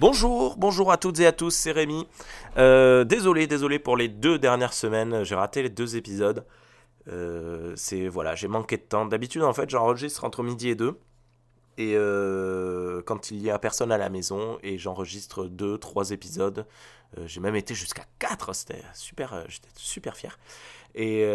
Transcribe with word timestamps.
Bonjour, 0.00 0.56
bonjour 0.56 0.90
à 0.92 0.96
toutes 0.96 1.20
et 1.20 1.26
à 1.26 1.32
tous, 1.32 1.50
c'est 1.50 1.72
Rémi. 1.72 2.08
Euh, 2.56 3.04
désolé, 3.04 3.46
désolé 3.46 3.78
pour 3.78 3.98
les 3.98 4.08
deux 4.08 4.38
dernières 4.38 4.72
semaines, 4.72 5.24
j'ai 5.24 5.34
raté 5.34 5.62
les 5.62 5.68
deux 5.68 5.94
épisodes. 5.94 6.46
Euh, 7.08 7.74
c'est 7.76 8.08
voilà, 8.08 8.34
j'ai 8.34 8.48
manqué 8.48 8.78
de 8.78 8.82
temps. 8.82 9.04
D'habitude, 9.04 9.42
en 9.42 9.52
fait, 9.52 9.68
j'enregistre 9.68 10.24
entre 10.24 10.42
midi 10.42 10.70
et 10.70 10.74
deux. 10.74 10.98
Et 11.76 11.96
euh, 11.96 13.02
quand 13.02 13.30
il 13.30 13.42
y 13.42 13.50
a 13.50 13.58
personne 13.58 13.92
à 13.92 13.98
la 13.98 14.08
maison, 14.08 14.58
et 14.62 14.78
j'enregistre 14.78 15.44
deux, 15.44 15.76
trois 15.76 16.12
épisodes. 16.12 16.64
j'ai 17.26 17.40
même 17.40 17.56
été 17.56 17.74
jusqu'à 17.74 18.06
quatre, 18.18 18.54
c'était 18.54 18.82
super, 18.94 19.44
j'étais 19.48 19.68
super 19.74 20.16
fier. 20.16 20.38
Et 20.94 21.26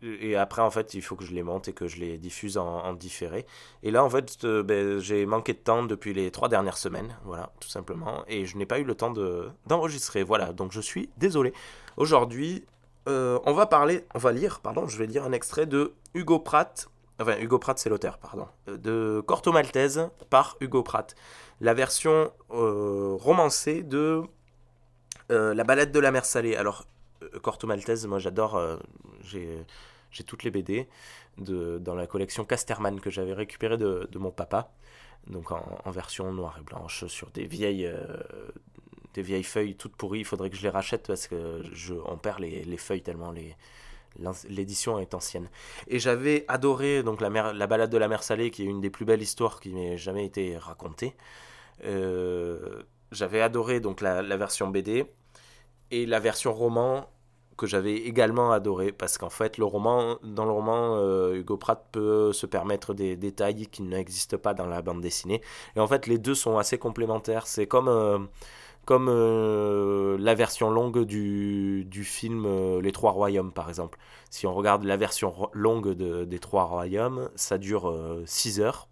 et 0.00 0.36
après, 0.36 0.62
en 0.62 0.70
fait, 0.70 0.94
il 0.94 1.02
faut 1.02 1.16
que 1.16 1.24
je 1.24 1.32
les 1.32 1.42
monte 1.42 1.66
et 1.68 1.72
que 1.72 1.88
je 1.88 1.98
les 1.98 2.18
diffuse 2.18 2.56
en, 2.56 2.92
différé. 2.92 3.46
Et 3.82 3.90
là, 3.90 4.04
en 4.04 4.10
fait, 4.10 4.44
euh, 4.44 4.62
ben, 4.62 4.98
j'ai 4.98 5.26
manqué 5.26 5.54
de 5.54 5.58
temps 5.58 5.82
depuis 5.82 6.14
les 6.14 6.30
trois 6.30 6.48
dernières 6.48 6.78
semaines, 6.78 7.16
voilà, 7.24 7.52
tout 7.58 7.68
simplement. 7.68 8.22
Et 8.28 8.46
je 8.46 8.56
n'ai 8.56 8.66
pas 8.66 8.78
eu 8.78 8.84
le 8.84 8.94
temps 8.94 9.12
d'enregistrer, 9.66 10.22
voilà. 10.22 10.52
Donc, 10.52 10.70
je 10.70 10.80
suis 10.80 11.10
désolé. 11.16 11.52
Aujourd'hui, 11.96 12.64
euh, 13.08 13.40
on 13.44 13.52
va 13.52 13.66
parler, 13.66 14.06
on 14.14 14.18
va 14.18 14.30
lire, 14.32 14.60
pardon, 14.60 14.86
je 14.86 14.96
vais 14.98 15.06
lire 15.06 15.24
un 15.24 15.32
extrait 15.32 15.66
de 15.66 15.94
Hugo 16.14 16.38
Pratt. 16.38 16.88
Enfin, 17.20 17.36
Hugo 17.40 17.58
Pratt, 17.58 17.76
c'est 17.76 17.90
l'auteur, 17.90 18.18
pardon. 18.18 18.46
Euh, 18.68 18.76
de 18.76 19.20
Corto 19.26 19.50
Maltese 19.50 20.10
par 20.30 20.56
Hugo 20.60 20.84
Pratt. 20.84 21.16
La 21.60 21.74
version 21.74 22.30
romancée 22.50 23.82
de 23.82 24.22
La 25.28 25.64
balade 25.64 25.90
de 25.90 25.98
la 25.98 26.12
mer 26.12 26.24
salée. 26.24 26.54
Alors, 26.54 26.84
Corto 27.42 27.66
Maltese, 27.66 28.06
moi 28.06 28.20
j'adore, 28.20 28.78
j'ai 29.22 29.66
j'ai 30.10 30.24
toutes 30.24 30.44
les 30.44 30.50
BD 30.50 30.88
de, 31.38 31.78
dans 31.78 31.94
la 31.94 32.06
collection 32.06 32.44
Casterman 32.44 33.00
que 33.00 33.10
j'avais 33.10 33.34
récupéré 33.34 33.76
de, 33.76 34.08
mon 34.16 34.30
papa, 34.30 34.72
donc 35.26 35.52
en, 35.52 35.90
version 35.90 36.32
noire 36.32 36.56
et 36.60 36.64
blanche 36.64 37.06
sur 37.06 37.30
des 37.30 37.46
vieilles, 37.46 37.86
euh, 37.86 38.16
des 39.14 39.22
vieilles 39.22 39.42
feuilles 39.42 39.76
toutes 39.76 39.96
pourries. 39.96 40.20
Il 40.20 40.24
faudrait 40.24 40.50
que 40.50 40.56
je 40.56 40.62
les 40.62 40.70
rachète 40.70 41.06
parce 41.06 41.26
que 41.26 41.62
je, 41.72 41.94
on 41.94 42.16
perd 42.16 42.40
les, 42.40 42.64
les 42.64 42.76
feuilles 42.76 43.02
tellement 43.02 43.30
les, 43.30 43.54
l'édition 44.48 44.98
est 44.98 45.14
ancienne. 45.14 45.48
Et 45.86 45.98
j'avais 45.98 46.44
adoré 46.48 47.02
donc 47.02 47.20
la, 47.20 47.30
mer, 47.30 47.54
la 47.54 47.66
balade 47.66 47.90
de 47.90 47.98
la 47.98 48.08
mer 48.08 48.22
salée, 48.22 48.50
qui 48.50 48.62
est 48.62 48.66
une 48.66 48.80
des 48.80 48.90
plus 48.90 49.04
belles 49.04 49.22
histoires 49.22 49.60
qui 49.60 49.70
m'ait 49.70 49.96
jamais 49.96 50.24
été 50.24 50.56
racontée. 50.56 51.14
Euh, 51.84 52.82
j'avais 53.12 53.40
adoré 53.40 53.80
donc 53.80 54.00
la, 54.00 54.22
version 54.36 54.68
BD 54.68 55.04
et 55.90 56.06
la 56.06 56.20
version 56.20 56.52
roman 56.52 57.08
que 57.58 57.66
j'avais 57.66 57.94
également 57.94 58.52
adoré 58.52 58.92
parce 58.92 59.18
qu'en 59.18 59.28
fait 59.28 59.58
le 59.58 59.64
roman 59.66 60.16
dans 60.22 60.46
le 60.46 60.52
roman 60.52 60.94
euh, 60.96 61.34
Hugo 61.34 61.58
Pratt 61.58 61.84
peut 61.92 62.32
se 62.32 62.46
permettre 62.46 62.94
des 62.94 63.16
détails 63.16 63.66
qui 63.66 63.82
n'existent 63.82 64.38
pas 64.38 64.54
dans 64.54 64.66
la 64.66 64.80
bande 64.80 65.02
dessinée. 65.02 65.42
Et 65.76 65.80
en 65.80 65.86
fait 65.86 66.06
les 66.06 66.16
deux 66.16 66.34
sont 66.34 66.56
assez 66.56 66.78
complémentaires. 66.78 67.46
C'est 67.46 67.66
comme 67.66 67.88
euh, 67.88 68.18
comme 68.86 69.08
euh, 69.10 70.16
la 70.18 70.34
version 70.34 70.70
longue 70.70 71.04
du, 71.04 71.84
du 71.84 72.04
film 72.04 72.46
Les 72.80 72.92
Trois 72.92 73.10
Royaumes 73.10 73.52
par 73.52 73.68
exemple. 73.68 73.98
Si 74.30 74.46
on 74.46 74.54
regarde 74.54 74.84
la 74.84 74.96
version 74.96 75.50
longue 75.52 75.90
de, 75.90 76.24
des 76.24 76.38
Trois 76.38 76.64
Royaumes 76.64 77.28
ça 77.34 77.58
dure 77.58 77.92
6 78.24 78.60
heures. 78.60 78.88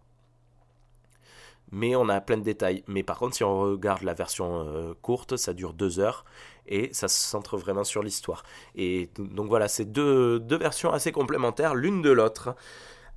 Mais 1.73 1.97
on 1.97 2.09
a 2.09 2.21
plein 2.21 2.37
de 2.37 2.43
détails. 2.43 2.85
Mais 2.87 3.03
par 3.03 3.19
contre, 3.19 3.35
si 3.35 3.43
on 3.43 3.59
regarde 3.59 4.03
la 4.03 4.15
version 4.15 4.95
courte, 5.03 5.37
ça 5.37 5.53
dure 5.53 5.73
deux 5.73 5.99
heures 5.99 6.25
et 6.69 6.91
ça 6.93 7.09
se 7.09 7.19
centre 7.19 7.57
vraiment 7.57 7.85
sur 7.85 8.03
l'histoire. 8.03 8.43
Et 8.75 9.11
donc 9.19 9.49
voilà, 9.49 9.69
c'est 9.69 9.85
deux, 9.85 10.43
versions 10.51 10.93
assez 10.93 11.13
complémentaires 11.13 11.75
l'une 11.75 12.03
de 12.03 12.11
l'autre. 12.11 12.55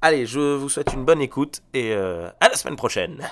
Allez, 0.01 0.25
je 0.25 0.55
vous 0.55 0.69
souhaite 0.69 0.93
une 0.93 1.05
bonne 1.05 1.21
écoute 1.21 1.61
et 1.73 1.93
euh, 1.93 2.29
à 2.39 2.49
la 2.49 2.55
semaine 2.55 2.77
prochaine. 2.77 3.27